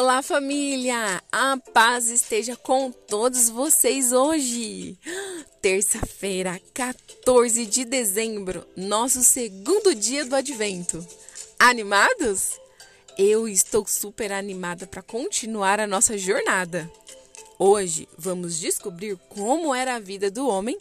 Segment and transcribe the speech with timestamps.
[0.00, 1.20] Olá, família!
[1.32, 4.96] A paz esteja com todos vocês hoje.
[5.60, 11.04] Terça-feira, 14 de dezembro, nosso segundo dia do advento.
[11.58, 12.60] Animados?
[13.18, 16.88] Eu estou super animada para continuar a nossa jornada.
[17.58, 20.78] Hoje vamos descobrir como era a vida do homem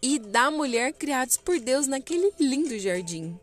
[0.00, 3.36] e da mulher criados por Deus naquele lindo jardim.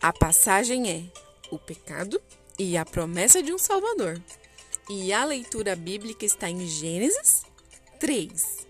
[0.00, 1.02] A passagem é
[1.50, 2.22] o pecado
[2.56, 4.22] e a promessa de um Salvador.
[4.90, 7.44] E a leitura bíblica está em Gênesis
[8.00, 8.66] 3.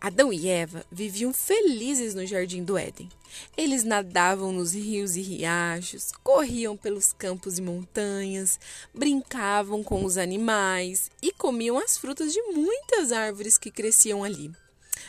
[0.00, 3.06] Adão e Eva viviam felizes no jardim do Éden.
[3.54, 8.58] Eles nadavam nos rios e riachos, corriam pelos campos e montanhas,
[8.94, 14.50] brincavam com os animais e comiam as frutas de muitas árvores que cresciam ali.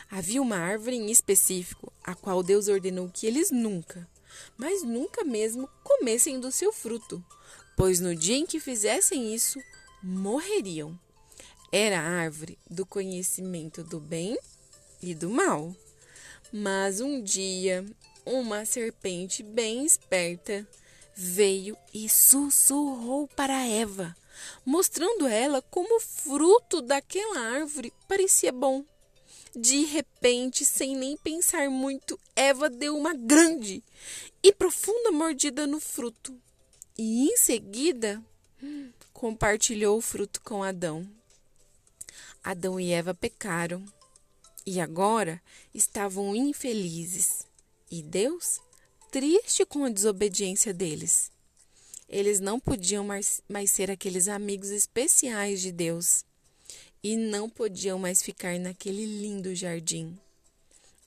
[0.09, 4.05] Havia uma árvore em específico, a qual Deus ordenou que eles nunca,
[4.57, 7.23] mas nunca mesmo comessem do seu fruto,
[7.77, 9.57] pois no dia em que fizessem isso,
[10.03, 10.99] morreriam.
[11.71, 14.38] Era a árvore do conhecimento do bem
[15.02, 15.75] e do mal.
[16.52, 17.85] Mas um dia,
[18.25, 20.67] uma serpente bem esperta
[21.16, 24.16] veio e sussurrou para Eva,
[24.66, 28.83] mostrando ela como o fruto daquela árvore parecia bom.
[29.55, 33.83] De repente, sem nem pensar muito, Eva deu uma grande
[34.41, 36.36] e profunda mordida no fruto.
[36.97, 38.23] E em seguida,
[39.14, 41.08] compartilhou o fruto com Adão.
[42.44, 43.86] Adão e Eva pecaram
[44.66, 45.42] e agora
[45.73, 47.45] estavam infelizes.
[47.89, 48.59] E Deus,
[49.12, 51.32] triste com a desobediência deles.
[52.08, 56.26] Eles não podiam mais, mais ser aqueles amigos especiais de Deus
[57.04, 60.17] e não podiam mais ficar naquele lindo jardim.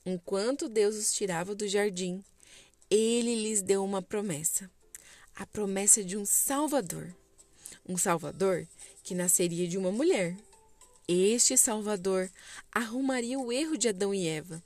[0.05, 2.23] Enquanto Deus os tirava do jardim,
[2.89, 4.69] ele lhes deu uma promessa
[5.35, 7.13] a promessa de um Salvador
[7.87, 8.67] um Salvador
[9.03, 10.35] que nasceria de uma mulher.
[11.07, 12.31] Este Salvador
[12.71, 14.63] arrumaria o erro de Adão e Eva.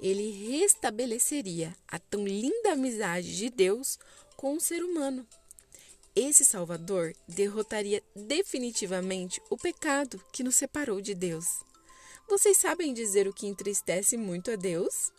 [0.00, 3.98] Ele restabeleceria a tão linda amizade de Deus
[4.36, 5.26] com o ser humano.
[6.16, 11.46] Esse Salvador derrotaria definitivamente o pecado que nos separou de Deus.
[12.28, 15.12] Vocês sabem dizer o que entristece muito a Deus?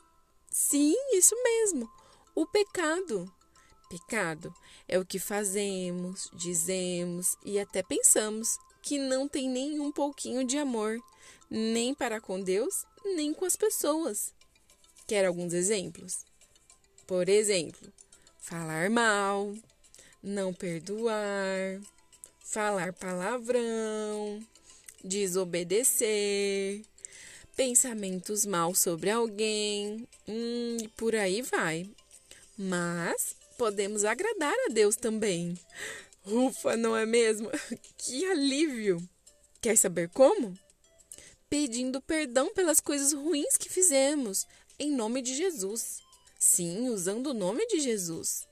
[0.50, 1.90] Sim, isso mesmo,
[2.34, 3.32] o pecado.
[3.90, 4.54] Pecado
[4.88, 10.58] é o que fazemos, dizemos e até pensamos que não tem nem um pouquinho de
[10.58, 11.00] amor,
[11.50, 14.34] nem para com Deus, nem com as pessoas.
[15.08, 16.26] Quer alguns exemplos?
[17.08, 17.92] Por exemplo,
[18.40, 19.54] falar mal,
[20.22, 21.80] não perdoar,
[22.44, 24.40] falar palavrão,
[25.04, 26.82] desobedecer,
[27.56, 31.90] pensamentos mal sobre alguém, hum, e por aí vai.
[32.58, 35.60] Mas podemos agradar a Deus também.
[36.26, 37.50] Ufa, não é mesmo?
[37.98, 39.02] Que alívio!
[39.62, 40.58] Quer saber como?
[41.50, 44.46] Pedindo perdão pelas coisas ruins que fizemos,
[44.78, 46.02] em nome de Jesus.
[46.40, 48.48] Sim, usando o nome de Jesus.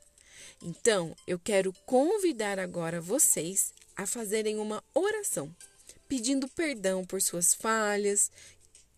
[0.61, 5.53] Então, eu quero convidar agora vocês a fazerem uma oração,
[6.07, 8.31] pedindo perdão por suas falhas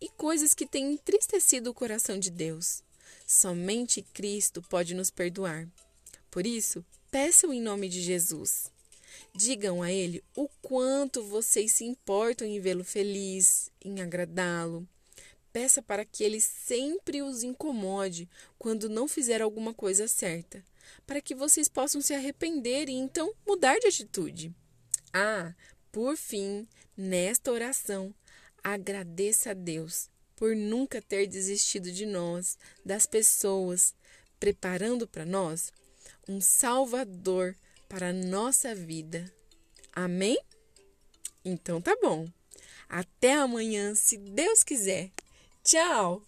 [0.00, 2.82] e coisas que têm entristecido o coração de Deus.
[3.26, 5.66] Somente Cristo pode nos perdoar.
[6.36, 8.70] Por isso, peçam em nome de Jesus.
[9.34, 14.86] Digam a Ele o quanto vocês se importam em vê-lo feliz, em agradá-lo.
[15.50, 20.62] Peça para que Ele sempre os incomode quando não fizer alguma coisa certa,
[21.06, 24.54] para que vocês possam se arrepender e então mudar de atitude.
[25.14, 25.54] Ah,
[25.90, 28.14] por fim, nesta oração,
[28.62, 33.94] agradeça a Deus por nunca ter desistido de nós, das pessoas,
[34.38, 35.72] preparando para nós
[36.28, 37.56] um Salvador
[37.88, 39.32] para a nossa vida.
[39.92, 40.38] Amém?
[41.44, 42.28] Então tá bom.
[42.88, 45.10] Até amanhã, se Deus quiser.
[45.62, 46.22] Tchau!